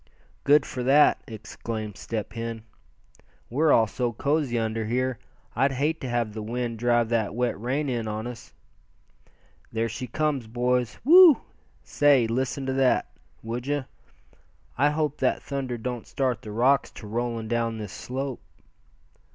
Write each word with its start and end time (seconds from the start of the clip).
"Good 0.43 0.65
for 0.65 0.81
that!" 0.81 1.21
exclaimed 1.27 1.95
Step 1.95 2.33
Hen. 2.33 2.63
"We're 3.51 3.71
all 3.71 3.85
so 3.85 4.11
cozy 4.11 4.57
under 4.57 4.85
here, 4.85 5.19
I'd 5.55 5.73
hate 5.73 6.01
to 6.01 6.09
have 6.09 6.33
the 6.33 6.41
wind 6.41 6.79
drive 6.79 7.09
that 7.09 7.35
wet 7.35 7.61
rain 7.61 7.87
in 7.87 8.07
on 8.07 8.25
us. 8.25 8.51
There 9.71 9.87
she 9.87 10.07
comes, 10.07 10.47
boys. 10.47 10.95
Whew! 11.03 11.41
say, 11.83 12.25
listen 12.25 12.65
to 12.65 12.73
that, 12.73 13.11
would 13.43 13.67
you? 13.67 13.85
I 14.75 14.89
hope 14.89 15.19
that 15.19 15.43
thunder 15.43 15.77
don't 15.77 16.07
start 16.07 16.41
the 16.41 16.51
rocks 16.51 16.89
to 16.93 17.05
rolling 17.05 17.47
down 17.47 17.77
this 17.77 17.93
slope." 17.93 18.41